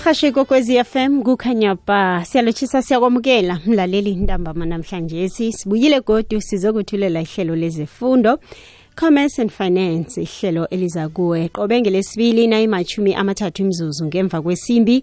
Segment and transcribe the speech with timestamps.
[0.00, 3.60] umhashi kokwezi FM kukhanya ba siyalochisa siyakwamukela.
[3.66, 8.38] Mlaleli ntambama namhlanje sibuyile godu sizokuthulela ihlelo lezefundo
[8.96, 11.48] commerce and finance ihlelo eliza kuwe.
[11.48, 15.02] Qobe ngelesibili nayimachumi amathathu imzuzu ngemva kwesimbi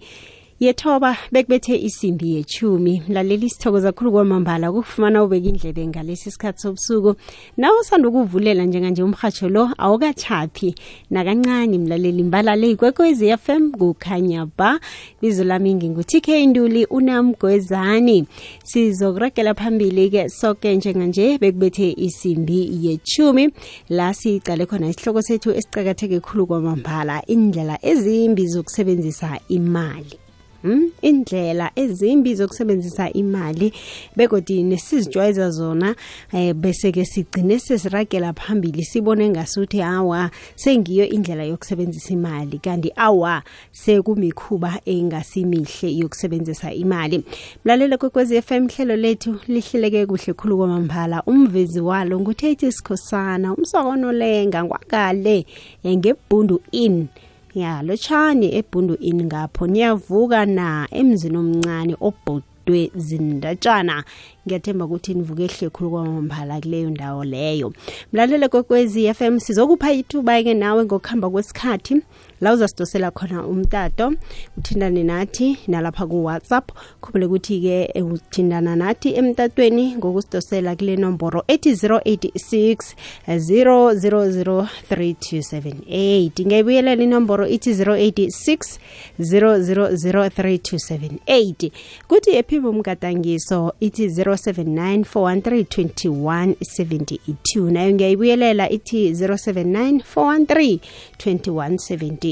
[0.59, 3.01] yethoba bekubethe isimbi yechumi.
[3.07, 4.71] Mlaleli sithokoza khulu kwamambala.
[4.71, 7.15] Ukufumana ubeka indlebe ngalesi sikhathi sobusuku.
[7.57, 10.75] Nawe usanda ukuvulela njenganje umhatsho lo awukachaphi
[11.09, 14.79] nakancane mlaleli mbalale ikwekwezi FM kukhanya ba.
[15.21, 18.27] Bizo lami ngingu-tk nduli unamgwezani
[18.63, 23.49] sizokuragela phambili-ke soke njenganje bekubethe isimbi yechumi.
[23.89, 30.26] La sicale khona isihloko sethu esicakatheke khulu kwamambala indlela ezimbi zokusebenzisa imali
[30.61, 30.91] Hmm?
[31.01, 33.73] indlela ezimbi zokusebenzisa imali
[34.15, 35.95] begodi nesizijwayeza zona
[36.33, 42.59] eh bese ke sigcine sesiragela phambili sibone ngasuthi awa sengiyo indlela yokusebenzisa imali.
[42.59, 47.23] Kanti awa sekumikhuba engasimihle yokusebenzisa imali.
[47.65, 51.23] Mlalele kwekwezi FM hlelo lethu lihleleke kuhle khulu kwamambala.
[51.23, 55.45] Umvezi walo nguthethi sikhosana umsokono lenga ngwakale
[55.85, 57.07] ngebhundu in.
[57.55, 64.03] Ya lotshani ebhundu ini ngapho niyavuka na emzini omncane obhodwe zindatshana?
[64.47, 67.73] Ngiyathemba ukuthi nivuke ehle khulu kwamambala kuleyo ndawo leyo.
[68.13, 72.01] Mlalele kokwezi FM sizokupha ithuba-ke nawe ngokuhamba kwesikhathi.
[72.41, 74.13] La uzasidosela khona umtato
[74.57, 76.71] uthindane nathi nalapha kuwhatsapp.
[77.01, 82.95] Khumbule ukuthi-ke uthindana nathi emtatweni ngokusidosela kule nomboro ethi 086
[83.27, 88.79] 000 3278 ngiyayibuyelela inomboro ithi 086
[89.19, 91.71] 000 3278
[92.07, 100.79] kuthi ephimbo umgadangiso ithi 079 413 2172 nayo ngiyayibuyelela ithi 079 413
[101.17, 102.26] 2172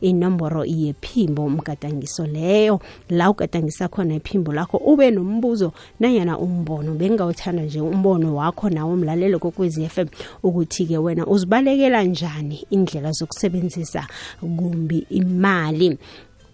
[0.00, 2.80] inomboro yephimbo umgadangiso leyo.
[3.08, 6.94] La ugadangisa khona iphimbo lakho ube nombuzo nanyana umbono.
[6.94, 10.06] Bengawuthanda nje umbono wakho nawo mlalelo kokwezi FM
[10.42, 14.06] ukuthi-ke wena uzibalekela njani indlela zokusebenzisa
[14.40, 15.98] kumbi imali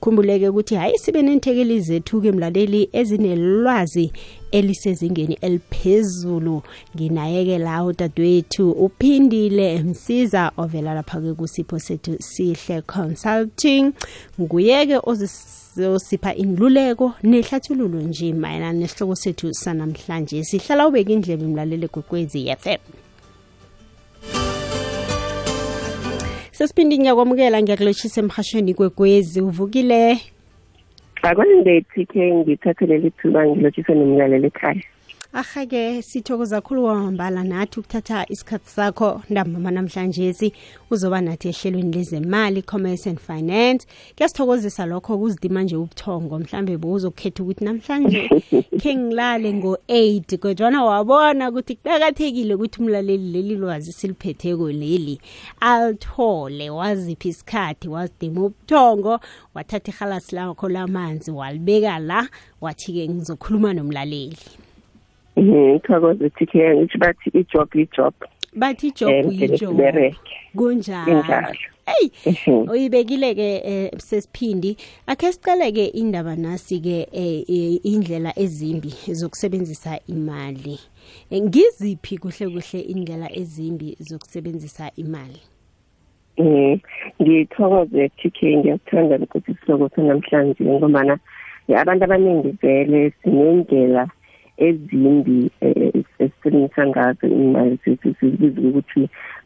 [0.02, 4.12] khumbuleke ukuthi hayi sibe nenthekeli zethu-ke mlaleli ezinelwazi
[4.52, 6.62] elisezingeni eliphezulu.
[6.96, 13.92] Nginaye-ke la udadewethu uphindile msiza ovela lapha-ke kusipho sethu sihle consulting.
[14.40, 20.44] Nguye-ke ozosipha inluleko nehlathululo nje mayelana nesihloko sethu sanamhlanje.
[20.44, 23.01] Sihlala ubeka indlebe mlaleli gwekwezi FM
[26.62, 29.40] sesiphinde ngiyakwamukela ngiyakulotshisa emhashweni kwekwezi.
[29.40, 30.20] Uvukile?
[31.22, 34.82] Akwande tk ngithathe leli thuba ngilotshise nomlalelo ekhaya.
[35.32, 39.22] Ahake sithokoza khulu kwamambala nathi ukuthatha isikhathi sakho.
[39.30, 40.52] Ntambama namhlanje si
[40.90, 43.86] uzoba nathi ehlelweni lezemali commerce and finance.
[44.16, 46.38] Kuyasithokozisa lokho kuzidima nje ubuthongo.
[46.38, 48.28] Mhlambe bowuzokukhetha ukuthi namhlanje
[48.80, 55.20] khe ngilale ngo-8 kodwana wabona ukuthi kuqakathekile ukuthi umlaleli leli lwazi siliphetheko leli
[55.60, 59.20] alithole waziphi isikhathi wazidima ubuthongo
[59.54, 62.28] wathatha ihalasi lakho lamanzi walibeka la
[62.60, 64.36] wathi-ke ngizokhuluma nomlaleli.
[65.38, 68.14] Ngithokoze TK ngithi bathi ijob ijob.
[68.56, 69.80] Bathi ijob ijob
[70.56, 71.22] kunjalo.
[71.86, 72.10] Hey
[72.68, 74.76] uyibekile ke sesiphindi.
[75.06, 77.08] Akhe sicele ke indaba nasi ke
[77.84, 80.78] indlela ezimbi zokusebenzisa imali.
[81.32, 85.40] Ngiziphi kuhle kuhle indlela ezimbi zokusebenzisa imali?
[86.36, 86.80] Eh
[87.22, 91.18] ngithokoze TK ngiyakuthanda ukuthi sihloko sanamhlanje ngoba
[91.68, 94.08] abantu abaningi vele sinendlela
[94.66, 95.38] ezimbi
[96.20, 99.02] esisebenzisa ngazo imali sizibiza ukuthi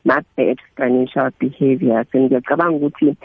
[0.08, 3.16] ma-bad financial behaviors and ngiyacabanga ukuthi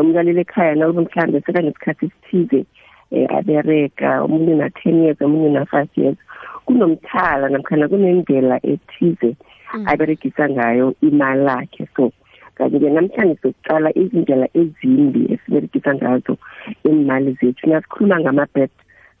[0.00, 2.60] umlaleli ekhaya nakuba mhlawumbe sekanesikhathi esithize
[3.38, 6.18] abereka omunye na-ten years omunye na-five years
[6.66, 9.30] kunomthala namkhana kunendlela ethize
[9.90, 11.84] aberegisa ngayo imali lakhe.
[11.96, 12.12] So
[12.56, 16.34] kanti-ke namhlanje sokuqala izindlela ezimbi esiberegisa ngazo
[16.84, 17.64] imali zethu.
[17.70, 18.70] Nasikhuluma ngama-bad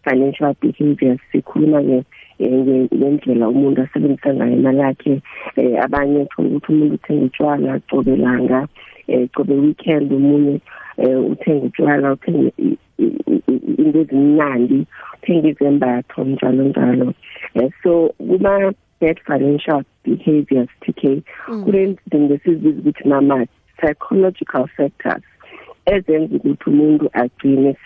[0.04, 1.98] financial behaviors sikhuluma-ke
[2.40, 5.12] ngendlela umuntu asebenzisa ngayo imali yakhe
[5.56, 8.68] um abanye thola ukuthi umuntu uthenga utshwala cobe langa
[9.08, 10.60] um cobe weekend omunye
[10.98, 12.52] um uthenga utshwala uthenge
[12.98, 17.14] into ezimnandi uthenga izembatho njalo njalo.
[17.54, 21.22] Um so kuma bad financial behaviors tk
[21.64, 25.24] kule zinto esizibiza ukuthi mama-psychological factors.
[25.94, 27.76] Ezenza ukuthi umuntu agcine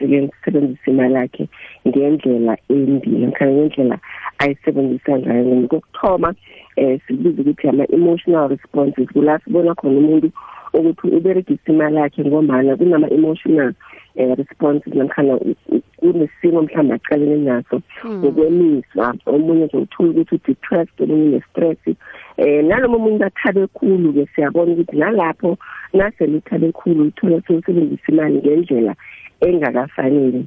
[0.44, 1.44] sebenzisa imali yakhe
[1.88, 3.97] ngendlela embi namkhana ngendlela
[4.38, 5.69] ayisebenzisa ngayo.
[5.70, 6.35] Kokuthoma
[6.76, 10.29] um sikubiza ukuthi ama-emotional responses kula sibona khona umuntu
[10.73, 13.73] ukuthi uberegisa imali yakhe ngomana kunama-emotional
[14.17, 15.38] um responses namkhana
[16.00, 17.82] kunesimo mhlawumbe acalene naso
[18.23, 21.79] ukwemiswa omunye uzothola ukuthi udepressed omunye une-stress
[22.40, 25.58] eh naloma umuntu athabe khulu ke siyabona ukuthi nalapho
[25.92, 28.94] nasele uthabe khulu uthola sewusebenzisa imali ngendlela
[29.40, 30.42] engakafanele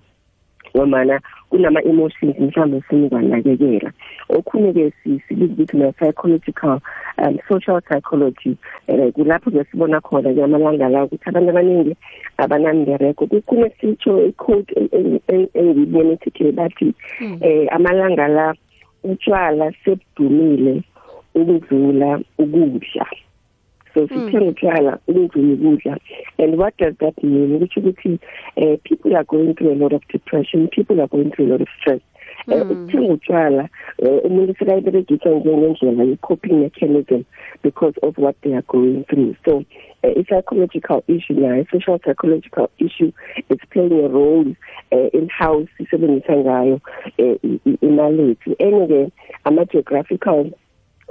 [0.75, 1.19] ngomana
[1.50, 3.92] kunama emotions mhlawumbe ufuna ukwanakekela
[4.30, 6.80] okhunye ke sibiza ukuthi na psychological
[7.18, 8.57] um social psychology.
[8.88, 11.95] Eh kulapho ke sibona khona ke amalanga la ukuthi abantu abaningi
[12.38, 14.74] abanambereko kukhona sitsho i-code
[15.54, 17.38] engiyibona ukuthi bathi Hmm.
[17.42, 18.56] eh amalanga la
[19.04, 20.81] utshwala sebudumile.
[21.35, 23.06] Ukudlula ukudla
[23.94, 25.97] so sithenga utshwala ukudlula ukudla
[26.38, 28.19] and what does that mean ukuthi ukuthi
[28.57, 31.63] uh, people are going through a lot of depression people are going through a lot
[31.63, 32.01] of stress
[32.51, 37.24] Eh, ukuthenga utshwala eh, umuntu sekayiberegisa njengendlela ye-coping mechanism
[37.63, 39.57] because of what they are going through so
[40.03, 43.12] uh, i-psychological issue nayo i-social psychological issue
[43.50, 44.56] is playing a role
[44.91, 46.80] uh, in how sisebenzisa ngayo
[47.18, 49.09] eh, i- imali yethu enye-ke
[49.44, 50.45] ama-geographical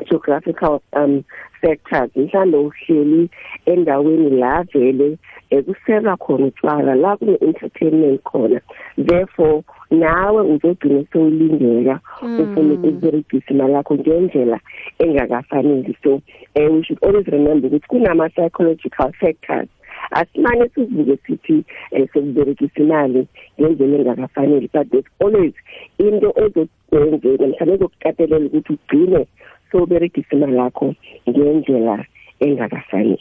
[0.09, 1.25] geographical um
[1.61, 3.31] sectors mhlawumbe uhleli
[3.67, 5.19] endaweni la vele
[5.50, 8.61] eh, kuselwa khona utshwala la kune entertainment khona.
[8.99, 14.61] Therefore nawe uzogcina sewulingeka ufuna ukuberegisa imali yakho ngendlela
[14.99, 16.21] engakafanele so
[16.55, 19.69] eh, we should always remember ukuthi kunama psychological factors.
[20.11, 23.27] Asimane sivuke sithi eh, sokuberegisa imali
[23.61, 25.55] ngendlela engakafanele but there's always
[25.99, 29.27] into ezokwenzeka mhlawumbe ezokukatelela ukuthi ugcine
[29.72, 30.94] soberegisa imali yakho
[31.28, 32.04] ngendlela
[32.43, 33.19] engakafanele.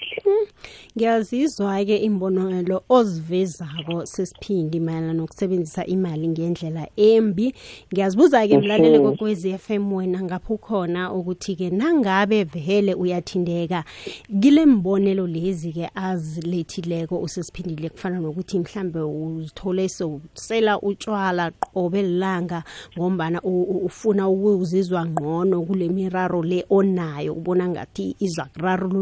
[0.98, 7.54] Ngiyazizwa-ke imbonelo ozivezako sesiphindi mayelana nokusebenzisa imali ngendlela embi.
[7.94, 9.06] Ngiyazibuza-ke mlaleli Mhm.
[9.10, 13.84] kokwezi FM wena ngapho khona ukuthi-ke nangabe vele uyathindeka
[14.42, 22.64] kile mbonelo lezi-ke azilethileko usesiphindile kufana nokuthi mhlambe uzithole sowusela utshwala qobe lilanga
[22.98, 28.48] ngombana u- u- ufuna ukuzizwa ngcono kule miraro le onayo ubona ngathi iza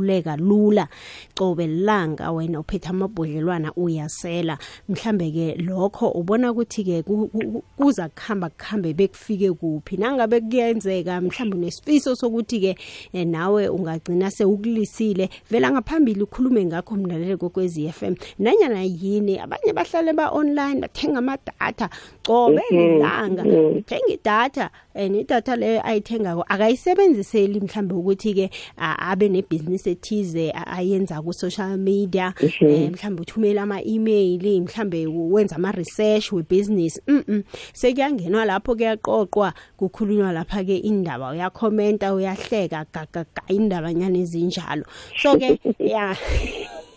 [0.10, 0.88] kurarululeka lula.
[1.36, 4.58] Qobe lilanga wena uphethe amabhodlelwana uyasela.
[4.90, 9.98] Mhlambe-ke lokho ubona ukuthi-ke ku- ku- kuza kuhamba kuhambe bekufike kuphi.
[9.98, 12.76] Nangabe kuyenzeka mhlawumbe unesifiso sokuthi-ke
[13.14, 15.30] eh, nawe ungagcina sewukulisile.
[15.52, 18.16] Vela ngaphambili ukhulume ngakho mlaleli kokwezi f m.
[18.40, 21.90] Nanyana yini abanye bahlale ba-online bathenga amadatha
[22.26, 23.82] cobe Mhm, lilanga mhm.
[23.84, 31.22] thenga idatha and idatha leyo ayithengako akayisebenziseli mhlambe ukuthi-ke a- abe nebhizinisi ethize a- ayenza
[31.22, 32.66] ku-social media Mhm.
[32.66, 37.44] um mhlambe uthumela ama-email mhlambe wenza ama-research webhizinisi mm
[37.74, 44.84] sekuyangenwa lapho kuyaqoqwa kukhulunywa lapha-ke indaba uyakhomenta uyahleka gagaga indabanyana ezinjalo.
[45.22, 45.60] So-ke
[45.94, 46.16] ya.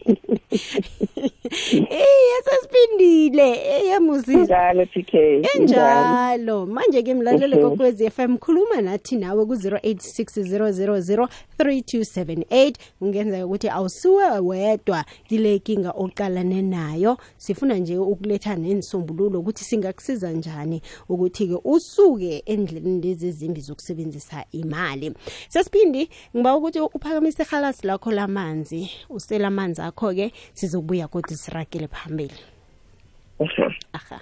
[1.92, 3.48] iye sesiphindile
[3.78, 5.13] eyemuzi njalo tk
[5.56, 6.66] enjalo.
[6.66, 7.69] Manje-ke mlaleli Mhm.
[7.69, 17.18] kokwezi FM khuluma nathi nawe ku-086 0003278 kungenzeka ukuthi awusiwe wedwa kile kinga oqalane nayo.
[17.38, 25.13] Sifuna nje ukuletha nenisombululo ukuthi singakusiza njani ukuthi-ke usuke endleleni lezi ezimbi zokusebenzisa imali.
[25.50, 32.36] Sesiphindi ngiba ukuthi uphakamise ihalasi lakho lamanzi usela amanzi akho-ke sizobuya kodwa siragele phambili.
[33.95, 34.19] Aha.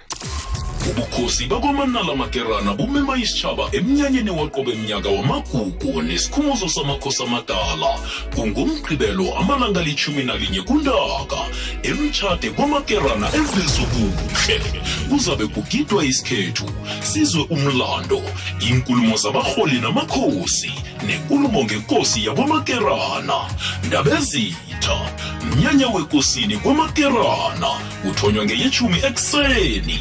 [0.90, 7.90] Ubukhosi bakwamanala makerana bumema isitshaba emnyanyeni waqobe mnyaka wamagugu nesikhumuzo samakhosi amadala
[8.34, 11.40] kungumgqibelo amalanga lichumi nalinye kuntaka.
[11.82, 14.60] Emtshade kwamakerana evezukuhle
[15.08, 16.66] kuzabe kugidwa isikhethu
[17.02, 18.20] sizwe umlando
[18.68, 20.72] inkulumo zabarholi namakhosi
[21.06, 23.38] nenkulumo ngenkosi yakwamakerana
[23.86, 24.96] ndabezitha
[25.44, 27.70] mnyanya wekosini kwamakerana
[28.10, 29.63] uthonywa ngeyechumi ekuseni.
[29.64, 30.00] Ungasali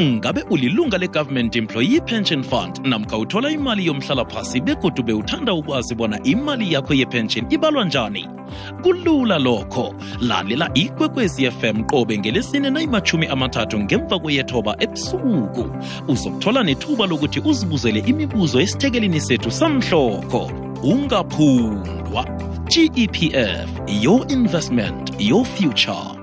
[0.00, 6.72] ngabe ulilunga le-government employee pension fund namkha uthola imali yomhlalaphasi begodu bewuthanda ukwazi bona imali
[6.72, 8.28] yakho yepension ibalwa njani?
[8.82, 9.94] Kulula lokho.
[10.20, 15.70] Lalela ikwekwezi fm qobe ngelesine nayimachumi amathathu ngemva kweyethoba ebusuku.
[16.08, 22.24] Uzokuthola nethuba lokuthi uzibuzele imibuzo esithekelini sethu samhlokho ungaphundwa
[22.64, 23.68] gepf
[24.02, 26.19] your investment your future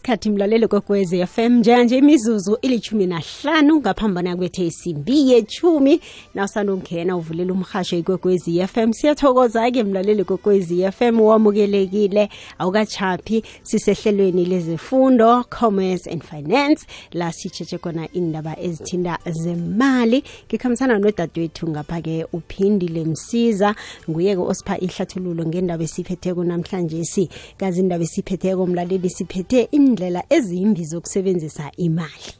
[0.00, 6.00] isikhathi mlalelo kokwezi FM njenganje imizuzu ilithumi nahlanu ngaphambana kwethe isimbi yethumi
[6.34, 12.28] nawusanda ungena uvulela umhasho ikwekwezi FM siyathokoza-ke mlaleli kokwezi FM wamukelekile
[12.58, 16.86] awukachaphi sisehlelweni lezefundo commerce and finance.
[17.12, 20.24] La sitshetshe khona indaba ezithinda zemali.
[20.48, 23.74] Ngikhambisana nodadewethu ngapha-ke uphindile msiza
[24.10, 27.28] nguye-ke osipha ihlathululo ngendaba esiphetheko namhlanje si.
[27.56, 32.30] Kazi indaba esiphetheko mlaleli siphethe indlela ezimbi zokusebenzisa imali.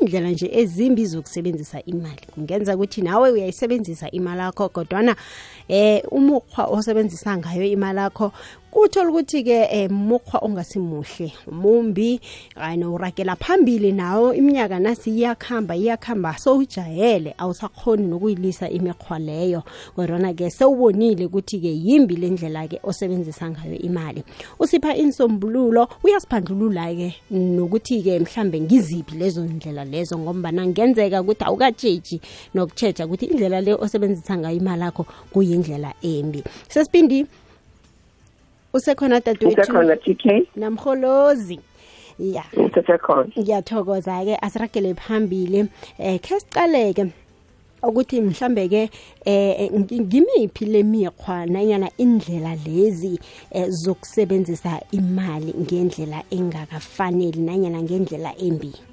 [0.00, 2.20] Indlela nje ezimbi zokusebenzisa imali.
[2.34, 5.16] Kungenza ukuthi nawe uyayisebenzisa imali yakho kodwana
[5.68, 8.32] eh umukhwa osebenzisa ngayo imali yakho
[8.70, 12.20] kuthola ukuthi-ke um mukhwa ongasimuhle mumbi
[12.56, 19.62] and uragela phambili nawo iminyaka nasi iyakhamba iyakhamba sowujayele awusakhoni nokuyilisa imikhwa leyo.
[19.96, 24.22] Kodwana-ke sewubonile ukuthi-ke yimbi le ndlela-ke osebenzisa ngayo imali.
[24.58, 32.20] Usipha insombululo uyasiphandlulula-ke nokuthi-ke mhlambe ngiziphi lezo ndlela lezo ngombana ngenzeka ukuthi awukatshetshi
[32.54, 36.42] nokutshetsha ukuthi indlela le osebenzisa ngayo imali yakho kuyindlela embi.
[36.68, 37.26] Sesibindi
[38.72, 40.24] usekhona dadewethu usekhona TK
[40.56, 41.60] namholozi
[42.18, 42.44] ya.
[42.56, 43.32] Usekhona.
[43.38, 45.68] Ngiyathokoza-ke asiragele phambili.
[45.98, 47.12] Eh khe siqaleke
[47.82, 48.90] ukuthi mhlambe ke
[49.24, 53.18] eh ngimiphi lemikhwa nanyana indlela lezi
[53.50, 58.66] eh, zokusebenzisa imali ngendlela engakafaneli nanyana ngendlela embi?
[58.66, 58.72] Mm.
[58.72, 58.89] Sisitshele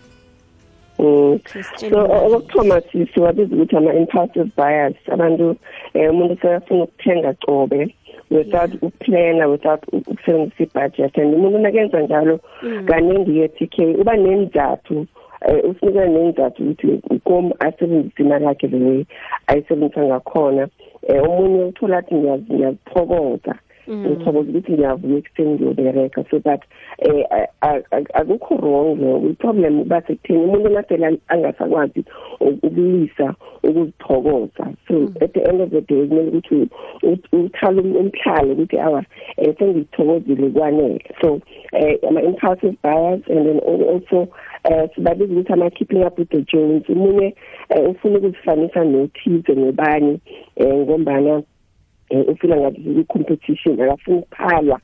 [0.97, 1.39] so
[1.87, 2.35] imali.
[2.35, 2.81] okuthoma
[3.13, 5.55] siwabiza ukuthi ama-impulsive buyers abantu
[5.95, 7.95] um umuntu sekafuna ukuthenga cobe
[8.31, 11.17] without ukuplana without ukusebenzisa ibudget.
[11.17, 12.39] And umuntu nakenza njalo
[12.85, 13.95] kaningi-ke t k.
[13.95, 15.05] Uba nenzathu
[15.47, 19.05] um usinika nenzathu ukuthi kom asebenzise imali yakhe the way
[19.47, 20.67] ayisebenzisa ngakhona
[21.09, 23.55] um omunye uthola athi ngiyazi- ngiyazithokoza.
[23.89, 26.61] Ngithokoza ukuthi ngiyavuka ekuseni ngiyobereka so that
[27.07, 27.23] um
[28.13, 32.03] akukho wrong lokho i-problem uba sekutheni umuntu nasele angasakwazi
[32.39, 34.73] ukulisa ukuzithokoza.
[34.87, 36.69] So at the end of the day kumele ukuthi
[37.31, 39.03] uthale um- umhlalo ukuthi awa
[39.37, 41.01] um sengizithokozile kwanele.
[41.21, 44.27] So um ama-impulsive buyers and then al- also
[44.69, 46.83] um sibabiza ukuthi ama-keeping up with the jones.
[46.89, 47.35] Omunye
[47.75, 50.19] um ufuna ukuzifanisa nothize nobani
[50.57, 51.43] um ngombana
[52.09, 54.79] ufila ngathi i-competition akafuna ukuphalwa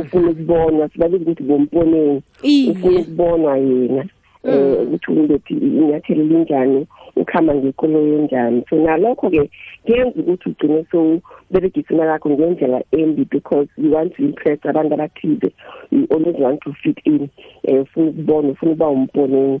[0.00, 2.70] ufuna ukubonwa sibabiza ukuthi bomponeni Iye.
[2.70, 4.04] ufuna ukubonwa yena
[4.44, 9.50] um ukuthi ungethi inyathelo linjani ukuhamba ngekoloyi enjani so nalokho-ke
[9.84, 15.52] kuyenza ukuthi ugcine sowuberegisa imali yakho ngendlela embi because you want to impress abantu abathize
[15.90, 17.28] you always want to fit in
[17.68, 19.60] um ufuna ukubona ufuna ukuba umponeni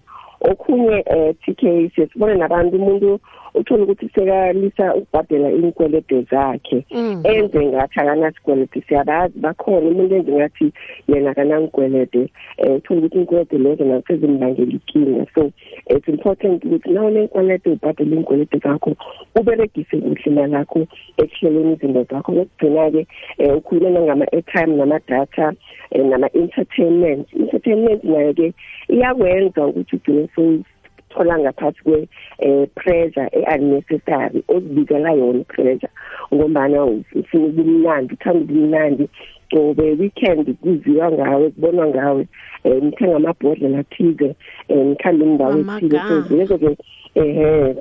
[0.50, 3.20] okhunye um t k siyesibona nabantu umuntu
[3.54, 6.84] uthole ukuthi sekalisa ukubhadela iy'nkweledo zakhe.
[7.24, 10.72] Enze ngathi akanasikwelede siyabazi bakhona umuntu enze ngathi
[11.08, 12.22] yena akanangikwelede.
[12.58, 15.52] Um uthole ukuthi iy'nkweledo lezo nazo sezimbangela inkinga so
[15.86, 18.90] it's important ukuthi naw nenkwelede ubhadele iy'nkweledo zakho
[19.34, 20.86] uberegise kuhle imali yakho
[21.16, 22.32] ekuhleleni izinto zakho.
[22.32, 23.06] Lokugcina-ke
[23.38, 25.52] um ukhulume nangama-airtime nama-data
[25.94, 27.26] um nama-entertainment.
[27.32, 28.52] Entertainment nayo-ke
[28.88, 35.90] iyakwenza ukuthi ugcine sowuthola ngaphansi kwe-pressure e-unnecessary ozibikela yona i-pressure
[36.34, 39.08] ngombana ufuna ubumnandi uthanda ubumnandi
[39.50, 42.26] cobe weekend kuziwa ngawe kubonwa ngawe
[42.64, 44.34] um nithenga amabhodlela athize
[44.68, 45.90] um nikhambe indawo ethile.
[45.90, 46.36] So Amagama.
[46.36, 46.76] lezo-ke
[47.14, 47.74] ehe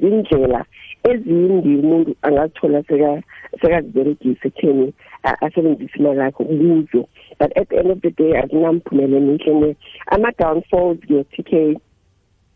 [0.00, 0.64] zindlela
[1.04, 3.22] ezimbi umuntu angazithola seka-
[3.60, 4.92] sekaziberegisa ekutheni
[5.22, 7.06] a- asebenzise imali yakho kuzo.
[7.38, 11.42] But at the end of the day azinamphumela emihle ne ama-downfalls-ke t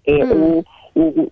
[0.08, 0.62] k um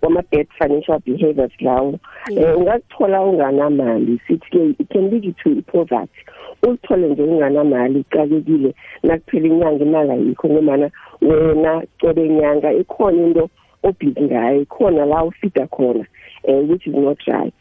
[0.03, 1.99] wama-bad financial behaviors lawo.
[2.31, 6.21] Um ungazithola unganamali sithi-ke it can lead to poverty.
[6.63, 10.91] Uzithole nje unganamali ucakekile nakuphela inyanga imali ayikho ngomana
[11.23, 13.49] wena cobe nyanga ikhona into
[13.83, 16.07] obhizi ngayo ikhona la ufida khona
[16.49, 17.55] um which is not right.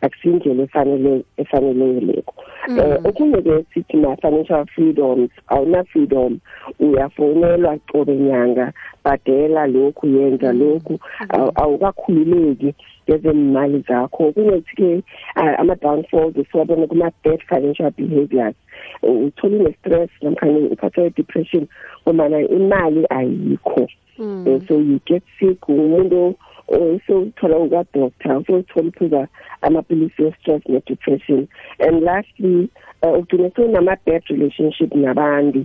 [0.00, 2.34] Akusiyindlela efanele efanelekileko.
[2.68, 6.38] Um okunye-ke sithi ma-financial freedoms awuna-freedom
[6.80, 8.72] uyafonelwa cobe nyanga
[9.04, 10.98] bhadela lokhu yenza lokhu
[11.28, 12.74] awu- awukakhululeki
[13.10, 14.32] ngezemali zakho.
[14.32, 15.02] Kunokuthi-ke
[15.34, 18.54] ah, ama-downfalls esiwabona kuma-bad financial behaviors
[19.02, 21.66] uthola une-stress namkhani uphathwa i-depression
[22.02, 23.88] ngomana imali ayikho.
[24.18, 26.34] Um so you get sick umuntu
[26.68, 29.28] usowuthola ukadoctor usowuthola uphuza
[29.62, 31.46] amapilisi we-stress ne-depression
[31.78, 32.68] and lastly
[33.02, 35.64] um ugcine sewunama-bad relationship nabantu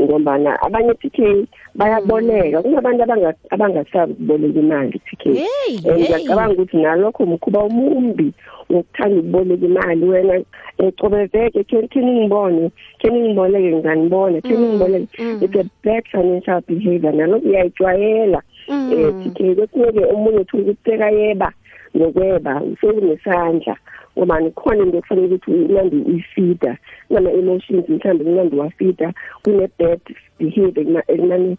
[0.00, 2.62] ngombana abanye PK bayaboleka.
[2.62, 5.44] Kunabantu abanga abangasabi ukuboleka imali PK Hey,
[5.74, 5.94] Eh, hey.
[5.94, 8.32] ngiyacabanga ukuthi nalokho mkhuba omumbi
[8.70, 10.04] wokuthanda ukuboleka imali.
[10.04, 10.42] Wena
[10.78, 15.08] ecobezeke khe khe ningibone khe ningiboleke nganibona khe ningiboleke
[15.44, 17.12] it's a bad financial behavior.
[17.12, 18.42] Nalokho uyayijwayela.
[18.68, 21.52] Eh PK kwesinye umunye uthola ukuthi sekayeba
[21.94, 23.76] nokweba usekunesandla
[24.18, 26.76] ngoba nikhona into ekufanele ukuthi unandi uyifida
[27.10, 30.00] nama-emotions mhlawumbe kunandi wafida kune-bad
[30.38, 31.56] behavior ekumane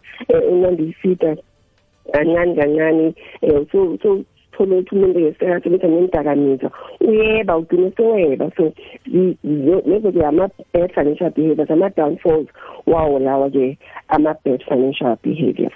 [0.52, 1.36] unandi uyifida
[2.12, 3.14] kancane kancane.
[3.42, 6.70] Um so so thola ukuthi umuntu ngesekasebetha nendakamizwa
[7.00, 8.72] uyeba ugcine seweba so
[9.88, 12.48] lezo-ke ama-bad financial behaviors ama-downfalls
[12.86, 15.74] wawo lawa-ke ama-bad financial behaviors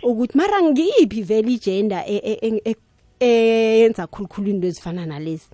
[0.02, 2.76] ukuthi mara ngiyiphi vele igender e- e- e- e-
[3.20, 5.48] eyenza khulukhulu into ezifana nalezi?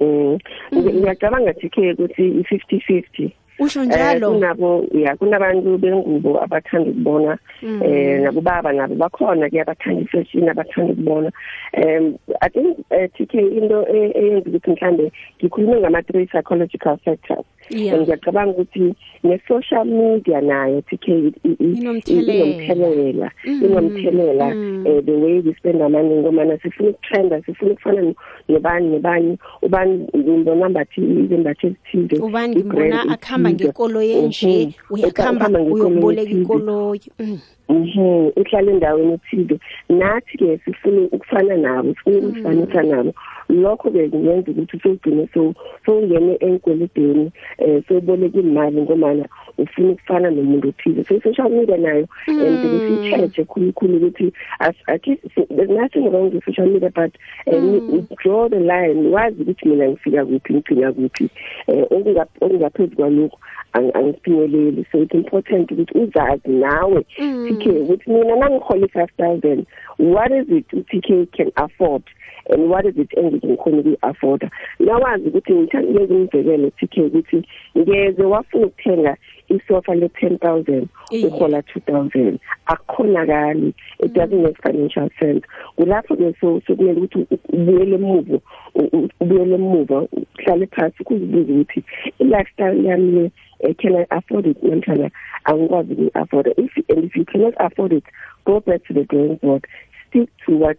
[0.00, 0.38] Mm.
[0.72, 4.32] ngiyacabanga thike ukuthi i-fifty fifty usho Eh, njalo?
[4.32, 7.38] kunabo ya kunabantu bengubo abathanda ukubona
[7.84, 11.32] eh nabo baba nabo bakhona ke abathanda ifashion abathanda ukubona.
[11.76, 17.44] Um i think uh, TK into e- eyenza ukuthi mhlambe ngikhulume ngama three psychological factors.
[17.70, 17.94] Yeah.
[17.94, 22.44] And ngiyacabanga ukuthi ne-social media nayo TK i- i- i- Inomthelela.
[22.44, 23.30] inomthelela.
[23.44, 24.48] Inomthelela
[24.86, 28.14] eh, the way we spend our money ngomana sifuna ukutrenda sifuna ukufana no-
[28.48, 33.10] nobani nobani ubani ngimbona mbathi izembatho ezithize ubani ngimbona i-brand
[33.48, 33.64] ethize.
[33.64, 37.38] ngekoloyi enje uyakuhamba uyokuboleka ikoloyi Mm.
[37.68, 39.56] Mhm uhlala endaweni ethize
[39.88, 43.12] nathi ke sifuna ukufana nabo sifuna ukufanisa nabo
[43.56, 45.54] lokho ke kungenza ukuthi sogcine so
[45.86, 49.24] songene enkweledeni eh soboleka imali ngomana
[49.58, 55.16] ufuna ukufana nomuntu othize so social media nayo and besicheche khulukhulu ukuthi as athi
[55.56, 57.12] there's nothing wrong with social media but
[57.46, 61.28] uh, draw the line wazi ukuthi mina ngifika kuphi ngigcina kuphi.
[61.66, 63.38] Eh okunga- okungaphezu kwalokho
[63.72, 67.02] ang- angiphumeleli so it's important ukuthi uzazi nawe
[67.48, 69.66] TK ukuthi mina nangihola i-five thousand
[69.98, 72.02] what is it u-TK can afford?
[72.50, 77.42] And what is it engikhona ukuyi-afforda nawazi ukuthi ngithanda ukwenza umzekelo TK ukuthi
[77.78, 79.16] ngeze wafuna ukuthenga
[79.48, 81.26] isofa le-ten thousand Iye.
[81.26, 82.38] uhola two thousand.
[82.66, 83.74] Akukhonakali.
[84.00, 85.44] It doesn't make financial sense.
[85.76, 88.40] Kulapho-ke so sokumele ukuthi u- ubuyele emuva
[88.74, 91.84] u- u- ubuyele emuva uhlale phasi ukuzibuza ukuthi
[92.18, 93.30] i-lifestyle yami le
[93.60, 94.62] eh, can I afford it?
[94.62, 95.10] Namhlanje
[95.44, 98.04] angikwazi ukuyi-afforda if and if you cannot afford it
[98.44, 99.66] go back to the drawing board.
[100.08, 100.78] Stick to what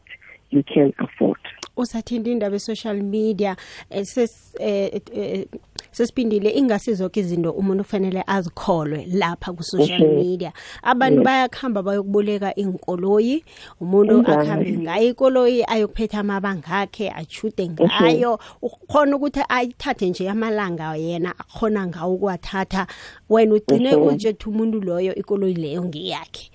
[0.52, 1.38] you can afford.
[1.78, 3.56] Usathinta indaba e-social media
[3.90, 5.46] eh, ses- eh, eh,
[5.92, 10.16] sesiphindile ingasizoke izinto umuntu kufanele azikholwe lapha ku-social Mhm.
[10.16, 10.54] media.
[10.84, 13.44] Abantu bayakuhamba bayokuboleka inkoloyi
[13.82, 14.38] umuntu Njani?
[14.38, 18.40] akuhambe ngayo ikoloyi ayokuphetha amabanga akhe ajude ngayo.
[18.62, 22.88] Ukhona ukuthi ayithathe nje amalanga yena akhona ngawo ukuwathatha.
[23.30, 24.08] Wena ugcine Mhm.
[24.08, 26.50] ujethi umuntu loyo ikoloyi leyo ngeyakhe.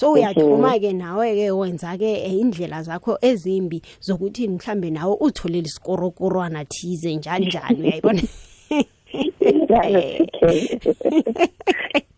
[0.00, 5.68] So uyathoma ke nawe ke wenza ke eh, indlela zakho ezimbi zokuthi mhlambe nawe utholele
[5.68, 8.22] isikorokorwana thize njani njani uyayibona?
[8.22, 8.49] njalo TK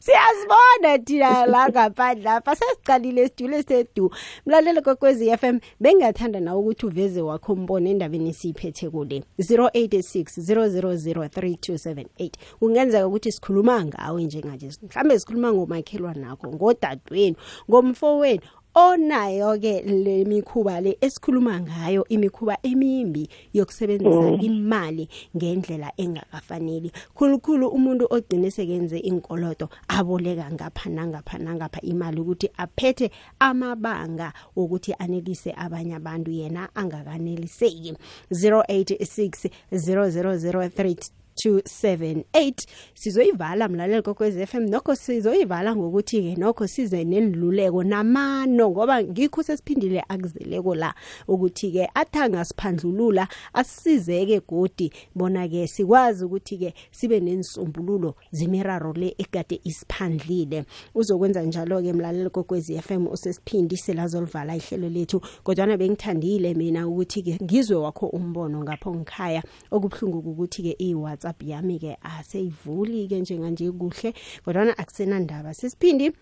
[0.00, 2.56] siyazibona thina la ngaphandle lapha.
[2.56, 4.10] Sesicalile sidule sedu.
[4.46, 9.22] Mlalelo kokwezi FM bengathanda nawe ukuthi uveze wakho umbono endabeni siyiphethe kule.
[9.38, 17.36] 086 0003278 kungenzeka ukuthi sikhuluma ngawe njenganje mhlambe sikhuluma ngomakhelwa nakho ngodadewenu
[17.70, 18.40] ngomfowenu
[18.74, 26.92] onayo ke le mikhuba le esikhuluma ngayo imikhuba emimbi yokusebenzisa imali ngendlela engakafaneli.
[27.14, 35.52] Khulukhulu umuntu ogcine sekenze inkolodo aboleka ngapha nangapha nangapha imali ukuthi aphethe amabanga wokuthi anelise
[35.56, 37.94] abanye abantu yena angakaneliseki.
[38.30, 48.70] 086 000 278 sizoyivala mlaleli kokwez FM nokho sizoyivala ngokuthi ke nokho size neniluleko namano
[48.70, 50.94] ngoba ngikho sesiphindile akuzeleko la
[51.28, 54.92] ukuthi ke athanga siphandlulula asizeke godi.
[55.14, 60.64] Bona ke sikwazi ukuthi ke sibe nensombululo zemiraro le ekade isiphandlile.
[60.94, 65.20] Uzokwenza njalo ke mlaleli kokwez FM osesiphindi selazolivala ihlelo lethu.
[65.42, 69.42] Kodwa bengithandile mina ukuthi ke ngizwe wakho umbono ngapho ngikhaya.
[69.70, 75.54] Okubhlungu ukuthi ke i WhatsApp yami ke aseyivuli ke njenganje kuhle kodwa akusenandaba.
[75.54, 76.12] Sesiphindi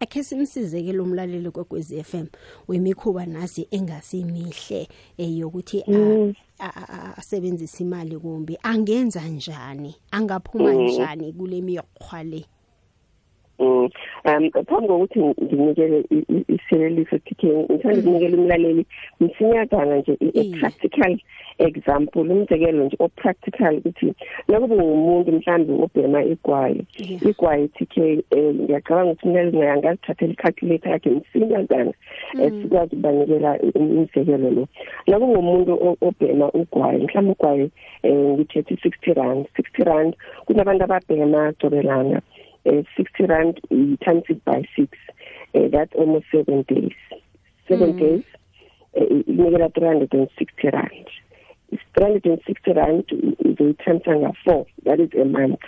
[0.00, 2.26] akhe simsizeke lo mlaleli kwekwezi FM
[2.68, 5.84] wemikhuba nasi engasimihle eyokuthi
[7.16, 8.58] asebenzisa imali kumbi.
[8.62, 9.94] Angenza njani?
[10.10, 12.44] Angaphuma njani kule miyokhwa le?
[13.58, 13.88] Um
[14.24, 16.04] phambi kokuthi nginikele
[16.48, 18.86] iseleliso TK ngithanda ukunikela umlaleli
[19.20, 21.18] msinyazana nje i-practical
[21.58, 24.14] example umzekelo nje o-practical ukuthi
[24.48, 26.84] nakube ngumuntu mhlawumbe obhema igwayi
[27.28, 27.96] igwayi TK
[28.36, 31.92] ngiyacabanga ukuthi umlaleli naye angazithathela i-calculator yakhe msinyazana
[32.32, 34.68] sikwazi ukubanikela umzekelo lo.
[35.06, 37.70] Nakube ngumuntu obhema ugwayi mhlawumbe ugwayi
[38.04, 42.20] um ngithethe i-sixty rand sixty rand kunabantu ababhema cobelanga
[42.66, 44.98] uh, 60 rand you times it by 6
[45.54, 46.92] uh, that's almost 7 days.
[47.68, 47.98] 7 mm.
[47.98, 48.24] days
[48.96, 49.04] uh,
[49.78, 51.08] 360 rand.
[51.70, 53.04] It's 360 rand
[53.44, 55.60] uzoyithamsa nga-4 that is a month.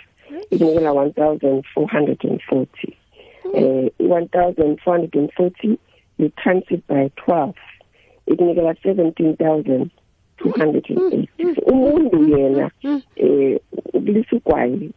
[0.51, 2.97] Inikela 1440
[3.45, 5.79] uh, 1440
[6.17, 7.53] you times it by 12
[8.27, 9.89] ikunikela 17000
[10.37, 11.27] 280
[11.65, 12.71] umuntu yena
[13.15, 13.59] eh
[13.93, 14.91] ukulisa ugwayi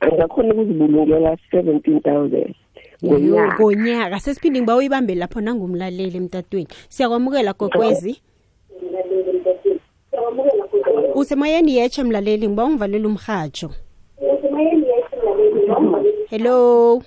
[0.00, 2.54] angakhona ukuzibulungela 17000
[3.04, 3.54] ngonyaka.
[3.60, 4.20] Ngonyaka.
[4.20, 6.68] Sesiphinde ngiba uyibambe lapho nangumlaleli emtatweni.
[6.88, 8.20] Siyakwamukela gokwezi?
[11.14, 12.48] Usemoyeni yeche mlaleli.
[12.48, 13.70] Ngiba ungivalela umhajo
[16.32, 17.02] hello?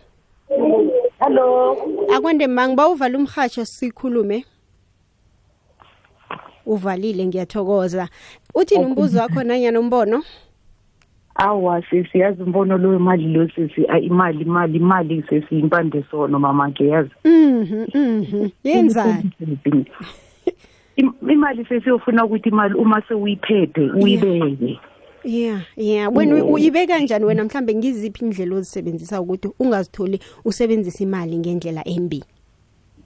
[1.19, 1.77] Hello?
[2.13, 4.45] Akwande ma ngiba uvala umhajo sikhulume?
[6.65, 8.09] Uvalile ngiyathokoza.
[8.55, 10.23] Uthini umbuzo wakho nanyana umbono?
[11.35, 16.71] Awa sisi yazi umbono loyo mali lo sisi imali imali imali sisi impande sono mama
[16.71, 17.11] ke yazi.
[17.25, 19.31] Mhm mhm yenzani?
[21.29, 24.79] Imali sesi ufuna ukuthi imali uma sewuyiphethe uyibeke.
[25.23, 26.15] Yeah yeah.
[26.15, 27.43] Wena uyibeka kanjani wena?
[27.43, 32.23] Mhlambe ngiziphi indlela ozisebenzisa ukuthi ungazitholi usebenzisa imali ngendlela embi?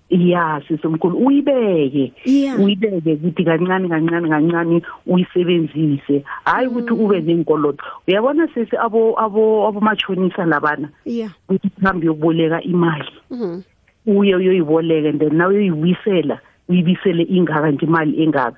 [0.10, 2.14] Ya sisemkhulu uyibeke.
[2.60, 6.24] Uyibeke ukuthi kancane kancane kancane uyisebenzise.
[6.46, 10.90] Hayi ukuthi ube nenkoloto uyabona sesi abo abo abomachonisa labana?
[11.06, 13.12] Yeah ukuthi uhambe yokuboleka imali.
[14.06, 18.58] Uye uyoyiboleka and then nawe uyoyibuyisela uyibisele ingaka nje imali engaka.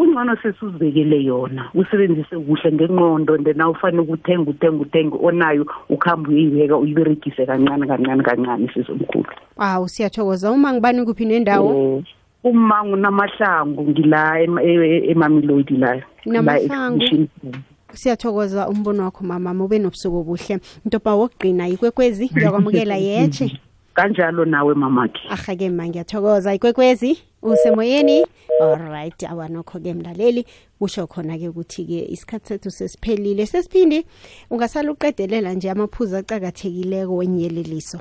[0.00, 1.70] Kungcono sesuzibekele yona.
[1.74, 8.22] Usebenzise kuhle ngenqondo and then awufanele ukuthenga uthenga uthenga onayo ukuhamba uyibeka uyiberegise kancane kancane
[8.22, 10.50] kancane sizomkhulu Wow siyathokoza.
[10.50, 12.02] Uma ngibani kuphi nendawo?
[12.44, 14.40] Uma ngunamahlangu ngila
[15.10, 17.28] emamelodi la namahlangu?
[17.92, 20.60] siyathokoza umbono wakho mama ube nobusuku obuhle.
[20.84, 23.58] Ntoba wokugcina ikwekwezi ngiyakwamukela yeche
[23.94, 26.54] kanjalo nawe mamakhe ahake ma ngiyathokoza.
[26.54, 27.29] Ikwekwezi?
[27.42, 28.26] Usemoyeni
[28.60, 30.44] alright awanokho-ke mlaleli
[30.78, 33.46] kusho khona-ke ukuthi-ke isikhathi sethu sesiphelile.
[33.46, 34.04] Sesiphindi
[34.50, 38.00] ungasala uqedelela nje amaphuzu acakathekileko wenyeleliso.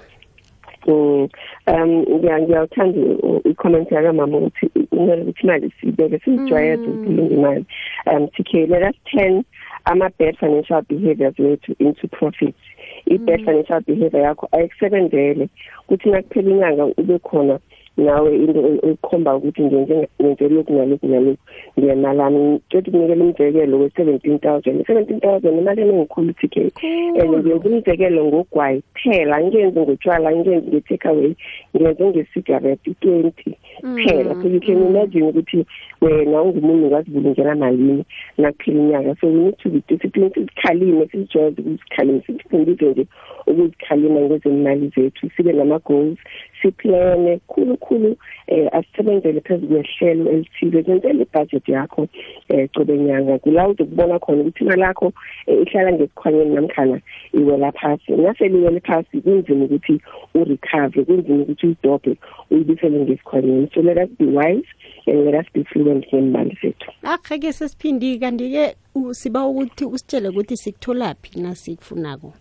[0.88, 1.30] Um
[1.68, 3.00] ngiyawuthanda
[3.46, 7.66] i-comment yakamama ukuthi kumele ukuthi imali siyibeke siyijwayeze ukulinga imali.
[8.06, 9.44] Um tk let us turn
[9.86, 12.60] ama-bad financial behaviors wethu into profits.
[13.06, 15.50] I-bad financial behavior yakho ayikusebenzele
[15.86, 17.60] ukuthi nakuphela inyanga ube khona
[18.00, 21.44] nawe into ekhomba ukuthi ngenze ngenze lokhu nalokhu nalokhu.
[21.80, 24.82] Ngiyamalami tshoti kunikela umzekelo we-seventeen thousand.
[24.82, 26.72] I-seventeen thousand imali enengikhulu t k
[27.20, 31.36] and ngenza umzekelo ngogwayi kuphela angenzi ngotshwala angenzi nge-take away
[31.76, 35.66] ngenze nge-cigarette i-twenty phela so you can imagine ukuthi
[36.02, 38.06] wena ungumuntu ungazibulungela malini
[38.38, 39.16] nakuphela inyanga.
[39.20, 43.06] So we need to be disciplined sikhalime sijwayeze ukusikhalima sifundise nje
[43.48, 46.18] ukuzikhalima ngezemali zethu sibe nama-goals
[46.62, 48.18] siplane khulu khulu
[48.48, 50.84] eh asisebenzele phezulu kwehlelo elithile.
[50.84, 52.08] Kwenzele ibudget yakho
[52.50, 53.40] eh cobe nyanga.
[53.40, 55.14] Kula uzokubona khona ukuthi imali yakho
[55.48, 57.02] eh, ihlala ngesikhwanyeni namkhana
[57.34, 58.12] iwela phasi.
[58.12, 60.02] Naseliwela phasi kunzima ukuthi
[60.36, 62.18] urecover kunzima ukuthi udobhe
[62.52, 63.70] uyibisele ngesikhwanyeni.
[63.74, 64.68] So let us be wise
[65.08, 68.76] and let us be fluent ngemali zethu akheke sesiphindi kanti-ke
[69.12, 72.34] siba ukuthi usitshele ukuthi sikutholaphi nasikufunako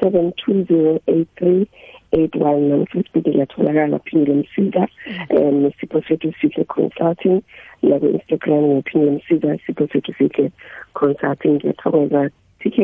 [0.00, 4.88] 7208381 futhi ngiyatholakala phinde msika
[5.30, 7.42] um nesipho sethu sihle consulting
[7.82, 10.50] nakwi-instagram ngiphinde msika isipho sethu sihle
[10.94, 11.54] consulting.
[11.54, 12.78] Ngiyathokoza TK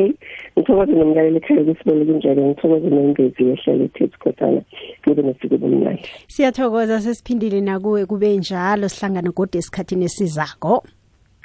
[0.57, 4.61] ngithokoze nomlaleli ekhaya kusibonile kunjalo ngithokoze nengezi yehlelo ethethu kodwana
[5.03, 6.01] kube nesiko bomnandi.
[6.27, 10.83] Siyathokoza sesiphindile nakuwe kube njalo sihlangane kodwa esikhathini esizako.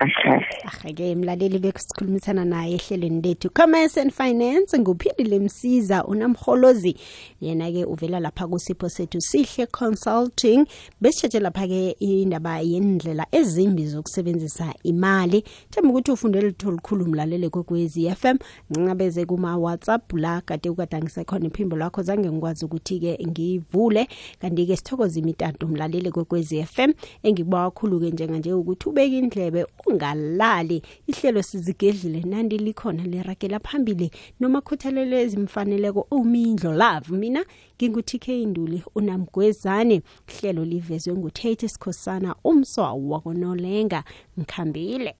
[0.00, 3.50] Ahake mlaleli bekusikhulumisana naye ehlelweni lethu.
[3.50, 6.96] Commerce and finance nguphindile msiza unamholozi
[7.40, 10.66] yena-ke uvela lapha kusipho sethu sihle consulting.
[11.00, 15.44] Besitshatshe lapha-ke indaba yendlela ezimbi zokusebenzisa imali.
[15.70, 18.38] Themba ukuthi ufunde litho olukhulu mlaleli kwekwezi f m.
[18.70, 24.08] Ncancabeze kuma-whatsapp la kade ukadangise khona iphimbo lakho zange ngikwazi ukuthi-ke ngivule.
[24.40, 26.92] Kanti-ke sithokoza imitato mlaleli kwekwezi f m.
[27.22, 34.10] Engikuba kakhulu-ke njenganje ukuthi ubeke indlebe ungalali ihlelo sizigedlile nandi likhona lirakela phambili.
[34.40, 37.16] Noma khuthalelo ezimfaneleko umindlo love.
[37.16, 37.44] Mina
[37.76, 40.02] ngingu-tk induli unamgwezane.
[40.26, 44.04] Hlelo livezwe ngutate sikhosana umswa wakonolenga.
[44.38, 45.14] Ngikhambile.